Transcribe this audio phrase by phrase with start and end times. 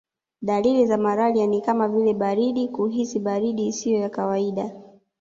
[0.41, 4.75] Dalili za malaria ni kama vile baridi kuhisi baridi isiyo ya kawaida